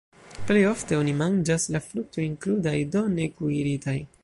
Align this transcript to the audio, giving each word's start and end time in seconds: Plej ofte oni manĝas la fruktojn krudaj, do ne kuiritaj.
Plej 0.45 0.61
ofte 0.69 0.97
oni 0.99 1.13
manĝas 1.19 1.67
la 1.77 1.83
fruktojn 1.89 2.39
krudaj, 2.47 2.75
do 2.97 3.07
ne 3.19 3.31
kuiritaj. 3.39 3.97